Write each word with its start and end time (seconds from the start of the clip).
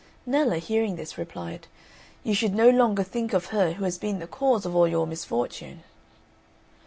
Nella, 0.25 0.57
hearing 0.57 0.95
this, 0.95 1.15
replied, 1.15 1.67
"You 2.23 2.33
should 2.33 2.55
no 2.55 2.71
longer 2.71 3.03
think 3.03 3.33
of 3.33 3.45
her 3.53 3.73
who 3.73 3.83
has 3.83 3.99
been 3.99 4.17
the 4.17 4.25
cause 4.25 4.65
of 4.65 4.75
all 4.75 4.87
your 4.87 5.05
misfortune." 5.05 5.83